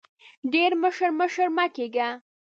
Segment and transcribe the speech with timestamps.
[0.53, 2.09] ډېر مشر مشر مه کېږه!